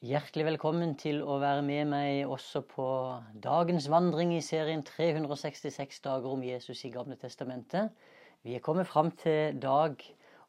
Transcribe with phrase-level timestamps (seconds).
[0.00, 2.84] Hjertelig velkommen til å være med meg også på
[3.44, 7.90] dagens vandring i serien 366 dager om Jesus i Gamle Testamentet.
[8.40, 10.00] Vi er kommet fram til dag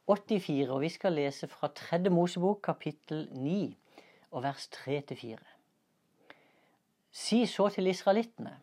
[0.08, 2.00] 84, og vi skal lese fra 3.
[2.16, 3.58] Mosebok kapittel 9
[4.32, 5.36] og vers 3-4.
[7.12, 8.54] Si så til israelittene,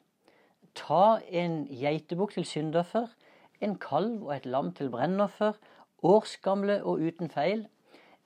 [0.72, 3.12] ta en geitebukk til syndoffer,
[3.60, 5.52] en kalv og et lam til brennoffer,
[6.00, 7.66] årsgamle og uten feil,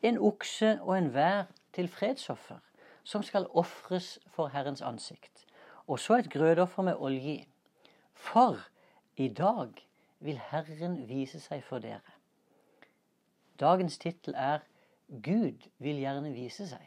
[0.07, 2.59] en okse og en vær til fredsoffer,
[3.05, 5.47] som skal ofres for Herrens ansikt,
[5.87, 7.47] og så et grødoffer med olje.
[8.13, 8.57] For
[9.17, 9.69] i dag
[10.21, 12.15] vil Herren vise seg for dere.
[13.61, 14.59] Dagens tittel er
[15.09, 16.85] Gud vil gjerne vise seg.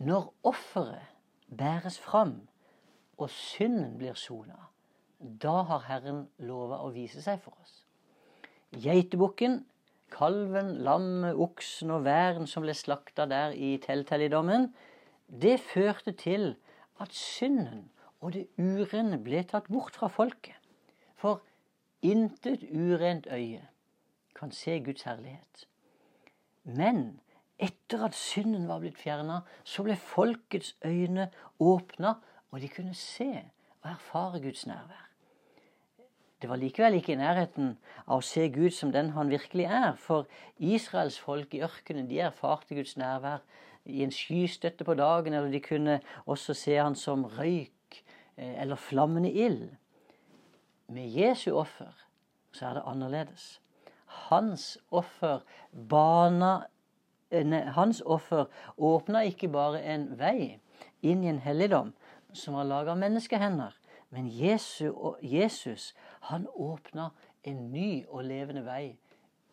[0.00, 1.06] Når offeret
[1.58, 2.48] bæres fram
[3.18, 4.56] og synden blir sona,
[5.20, 7.84] da har Herren lova å vise seg for oss.
[8.72, 9.60] Geitebukken
[10.12, 14.70] kalven, lammet, oksen og væren som ble slakta der i telthelligdommen,
[15.30, 16.54] det førte til
[17.00, 17.88] at synden
[18.20, 20.56] og det urene ble tatt bort fra folket.
[21.16, 21.40] For
[22.02, 23.62] intet urent øye
[24.36, 25.66] kan se Guds herlighet.
[26.64, 27.20] Men
[27.60, 31.28] etter at synden var blitt fjerna, så ble folkets øyne
[31.60, 32.14] åpna,
[32.50, 33.30] og de kunne se
[33.82, 35.09] og erfare Guds nærvær.
[36.40, 37.74] Det var likevel ikke i nærheten
[38.06, 39.92] av å se Gud som den han virkelig er.
[40.00, 43.42] For Israels folk i ørkenen de erfarte Guds nærvær
[43.84, 48.00] i en skystøtte på dagen, eller de kunne også se han som røyk
[48.36, 49.68] eh, eller flammende ild.
[50.88, 51.92] Med Jesu offer
[52.56, 53.60] så er det annerledes.
[54.30, 56.64] Hans offer bana
[57.30, 60.56] eh, Hans offer åpna ikke bare en vei
[61.02, 61.92] inn i en helligdom
[62.32, 63.74] som var laga av menneskehender,
[64.10, 67.10] men Jesus, Jesus han åpna
[67.44, 68.96] en ny og levende vei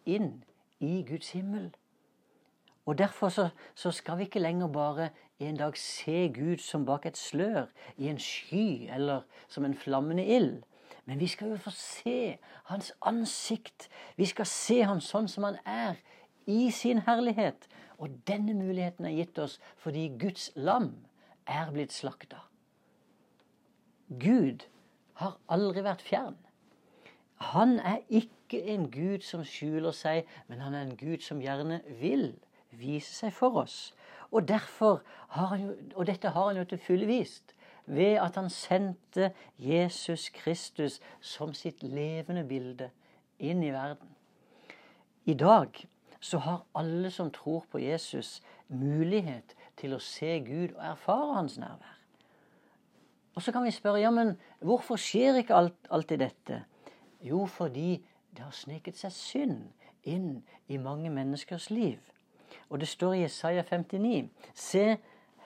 [0.05, 0.43] inn
[0.79, 1.69] i Guds himmel.
[2.87, 7.05] Og Derfor så, så, skal vi ikke lenger bare en dag se Gud som bak
[7.05, 7.65] et slør,
[7.97, 10.63] i en sky eller som en flammende ild.
[11.05, 13.89] Men vi skal jo få se hans ansikt.
[14.15, 15.99] Vi skal se ham sånn som han er,
[16.47, 17.67] i sin herlighet.
[17.97, 20.93] Og denne muligheten er gitt oss fordi Guds lam
[21.47, 22.46] er blitt slakta.
[24.07, 24.67] Gud
[25.19, 26.37] har aldri vært fjern.
[27.53, 31.81] Han er ikke en Gud som skjuler seg, men han er en Gud som gjerne
[31.99, 32.31] vil
[32.71, 33.93] vise seg for oss.
[34.31, 37.53] Og, har han jo, og dette har han jo til fulle vist
[37.87, 42.89] ved at han sendte Jesus Kristus som sitt levende bilde
[43.39, 44.09] inn i verden.
[45.25, 45.87] I dag
[46.19, 51.57] så har alle som tror på Jesus, mulighet til å se Gud og erfare hans
[51.61, 51.96] nærvær.
[53.37, 54.33] Og så kan vi spørre ja, men
[54.65, 56.63] hvorfor skjer ikke alt, alltid dette?
[57.21, 57.99] Jo, fordi
[58.33, 59.59] det har sneket seg synd
[60.09, 62.01] inn i mange menneskers liv.
[62.73, 64.97] Og det står i Jesaja 59.: Se,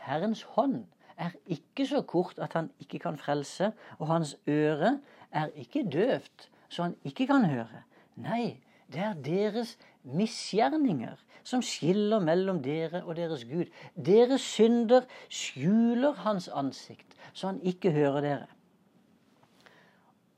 [0.05, 0.85] Herrens hånd
[1.17, 4.99] er ikke så kort at han ikke kan frelse, og hans øre
[5.31, 7.83] er ikke døvt så han ikke kan høre.
[8.15, 13.67] Nei, det er deres misgjerninger som skiller mellom dere og deres Gud.
[13.95, 18.47] Deres synder skjuler hans ansikt så han ikke hører dere.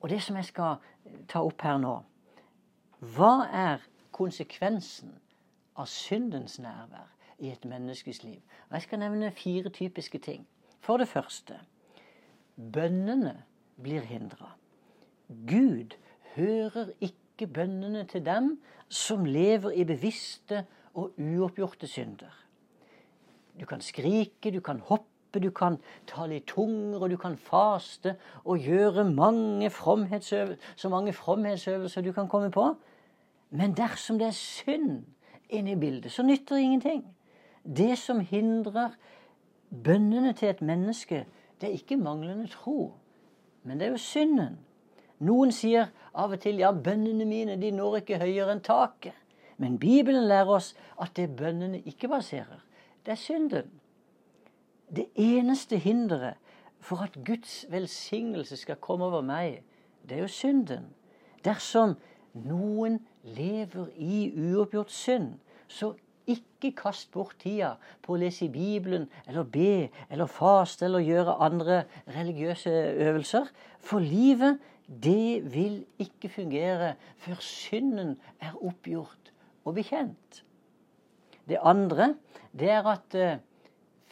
[0.02, 0.76] Og det som jeg skal
[1.32, 1.98] ta opp her nå
[3.16, 3.84] Hva er
[4.16, 5.16] konsekvensen
[5.76, 7.10] av syndens nærvær
[7.40, 8.40] i et menneskes liv?
[8.70, 10.48] Og Jeg skal nevne fire typiske ting.
[10.80, 11.60] For det første
[12.56, 13.44] bønnene
[13.82, 14.54] blir hindra.
[15.28, 15.96] Gud
[16.36, 18.58] hører ikke bønnene til dem
[18.90, 22.34] som lever i bevisste og uoppgjorte synder.
[23.60, 25.78] Du kan skrike, du kan hoppe du kan
[26.08, 32.28] tale i tunger, og du kan faste og gjøre mange så mange fromhetsøvelser du kan
[32.28, 32.76] komme på.
[33.50, 35.04] Men dersom det er synd
[35.50, 37.04] inne i bildet, så nytter det ingenting.
[37.64, 38.90] Det som hindrer
[39.84, 41.26] bønnene til et menneske,
[41.62, 42.94] det er ikke manglende tro,
[43.64, 44.58] men det er jo synden.
[45.20, 49.16] Noen sier av og til ja, bønnene mine de når ikke høyere enn taket.
[49.58, 52.60] Men Bibelen lærer oss at det bønnene ikke baserer,
[53.06, 53.70] det er synden.
[54.96, 56.38] Det eneste hinderet
[56.80, 59.62] for at Guds velsignelse skal komme over meg,
[60.10, 60.90] det er jo synden.
[61.46, 61.96] Dersom
[62.34, 65.34] noen lever i uoppgjort synd,
[65.68, 65.94] så
[66.28, 67.74] ikke kast bort tida
[68.04, 71.84] på å lese i Bibelen eller be eller faste eller gjøre andre
[72.16, 72.72] religiøse
[73.08, 73.50] øvelser.
[73.84, 76.94] For livet, det vil ikke fungere
[77.24, 79.34] før synden er oppgjort
[79.66, 80.44] og bekjent.
[81.48, 82.14] Det andre,
[82.56, 83.42] det er at eh,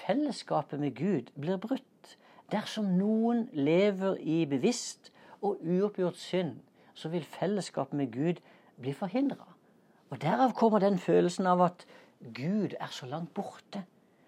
[0.06, 2.18] fellesskapet med Gud blir brutt.
[2.52, 5.12] Dersom noen lever i bevisst
[5.42, 6.58] og uoppgjort synd,
[6.94, 8.42] så vil fellesskapet med Gud
[8.82, 9.48] bli forhindra.
[10.12, 11.86] Og Derav kommer den følelsen av at
[12.36, 13.86] Gud er så langt borte.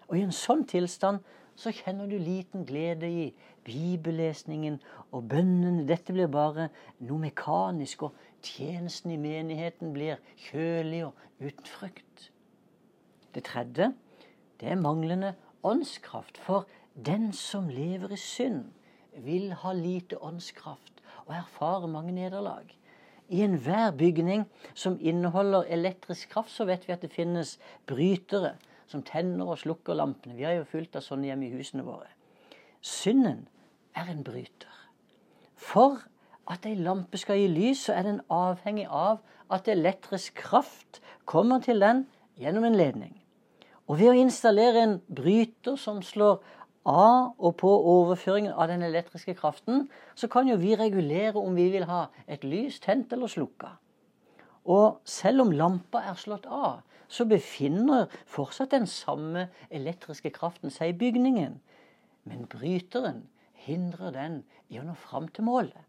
[0.08, 1.20] Og i en sånn tilstand
[1.56, 3.26] så kjenner du liten glede i
[3.66, 4.80] bibellesningen
[5.12, 5.84] og bønnene.
[5.86, 6.70] Dette blir bare
[7.04, 10.18] noe mekanisk, og tjenesten i menigheten blir
[10.48, 12.30] kjølig og uten frykt.
[13.34, 13.92] Det tredje
[14.60, 16.38] det er manglende åndskraft.
[16.38, 18.64] For den som lever i synd,
[19.16, 22.66] vil ha lite åndskraft og erfare mange nederlag.
[23.28, 24.44] I enhver bygning
[24.74, 28.56] som inneholder elektrisk kraft, så vet vi at det finnes brytere
[28.86, 30.36] som tenner og slukker lampene.
[30.36, 32.10] Vi har jo fulgt av sånne hjemme i husene våre.
[32.84, 33.46] Synden
[33.96, 34.74] er en bryter.
[35.56, 36.02] For
[36.50, 39.22] at ei lampe skal gi lys, så er den avhengig av
[39.52, 42.04] at elektrisk kraft kommer til den
[42.36, 43.23] gjennom en ledning.
[43.86, 46.38] Og ved å installere en bryter som slår
[46.88, 51.70] av og på overføringen av den elektriske kraften, så kan jo vi regulere om vi
[51.72, 53.76] vil ha et lys tent eller slukka.
[54.64, 60.94] Og selv om lampa er slått av, så befinner fortsatt den samme elektriske kraften seg
[60.94, 61.58] i bygningen.
[62.24, 63.26] Men bryteren
[63.66, 64.38] hindrer den
[64.72, 65.84] i å nå fram til målet.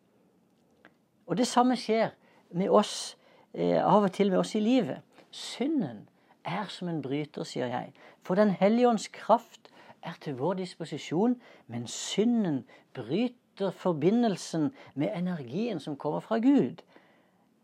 [1.26, 2.12] Og det samme skjer
[2.52, 3.16] med oss,
[3.54, 5.02] eh, av og til med oss i livet.
[5.32, 6.08] Synden
[6.46, 7.94] er som en bryter, sier jeg.
[8.22, 9.72] For Den hellige ånds kraft
[10.04, 16.82] er til vår disposisjon, men synden bryter forbindelsen med energien som kommer fra Gud.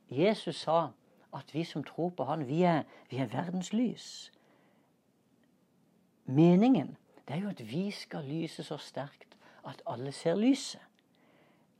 [0.10, 0.88] Jesus sa
[1.34, 4.32] at vi som tror på Han, vi er, vi er verdens lys.
[6.26, 6.98] Meningen
[7.28, 9.38] det er jo at vi skal lyse så sterkt
[9.68, 10.82] at alle ser lyset.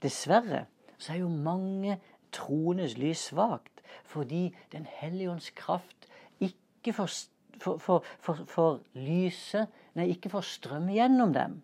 [0.02, 0.66] Dessverre
[0.98, 2.00] så er jo mange
[2.32, 6.08] troendes lys svakt fordi Den hellige ånds kraft
[6.82, 7.12] ikke får,
[7.62, 7.78] for,
[8.20, 11.60] for, for lyset Nei, ikke får strøm gjennom dem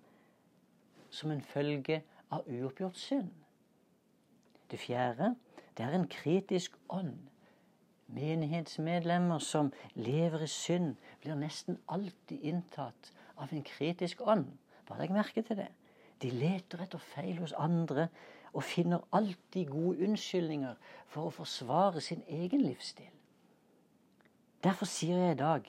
[1.10, 2.02] som en følge
[2.36, 3.30] av uoppgjort synd.
[4.68, 5.32] Det fjerde
[5.78, 7.16] det er en kritisk ånd.
[8.12, 14.48] Menighetsmedlemmer som lever i synd, blir nesten alltid inntatt av en kritisk ånd.
[14.88, 15.70] Bare legg merke til det.
[16.22, 18.08] De leter etter feil hos andre
[18.54, 20.76] og finner alltid gode unnskyldninger
[21.08, 23.12] for å forsvare sin egen livsstil.
[24.68, 25.68] Derfor sier jeg i dag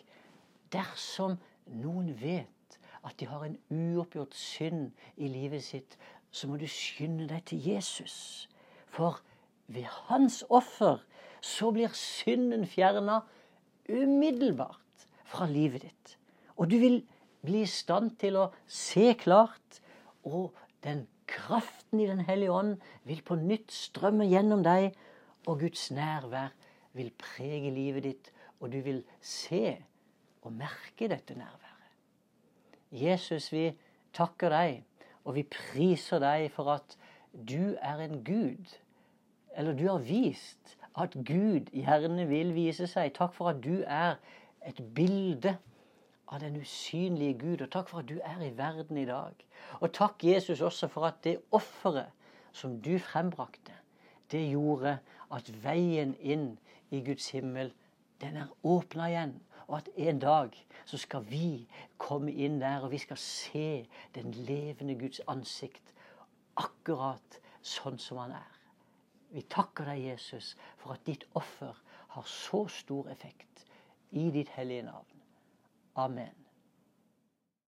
[0.74, 1.36] dersom
[1.70, 5.94] noen vet at de har en uoppgjort synd i livet sitt,
[6.34, 8.48] så må du skynde deg til Jesus.
[8.90, 9.20] For
[9.70, 10.98] ved hans offer
[11.44, 13.20] så blir synden fjerna
[13.86, 16.16] umiddelbart fra livet ditt.
[16.58, 16.98] Og du vil
[17.46, 19.78] bli i stand til å se klart,
[20.26, 22.74] og den kraften i Den hellige ånd
[23.06, 24.90] vil på nytt strømme gjennom deg,
[25.46, 26.50] og Guds nærvær
[26.98, 29.76] vil prege livet ditt, og du vil se
[30.42, 31.68] og merke dette nærværet.
[32.92, 33.72] Jesus, vi
[34.16, 34.82] takker deg,
[35.24, 36.96] og vi priser deg for at
[37.32, 38.78] du er en Gud.
[39.56, 43.12] Eller du har vist at Gud gjerne vil vise seg.
[43.14, 44.16] Takk for at du er
[44.66, 45.56] et bilde
[46.28, 47.62] av den usynlige Gud.
[47.62, 49.34] Og takk for at du er i verden i dag.
[49.80, 52.10] Og takk, Jesus, også for at det offeret
[52.52, 53.74] som du frembrakte,
[54.32, 54.98] det gjorde
[55.32, 56.50] at veien inn
[56.90, 57.72] i Guds himmel,
[58.20, 59.36] den er åpna igjen.
[59.68, 60.54] Og at en dag
[60.88, 61.68] så skal vi
[62.00, 65.92] komme inn der, og vi skal se den levende Guds ansikt
[66.56, 68.56] akkurat sånn som han er.
[69.28, 71.76] Vi takker deg, Jesus, for at ditt offer
[72.16, 73.66] har så stor effekt
[74.16, 75.24] i ditt hellige navn.
[76.00, 76.47] Amen.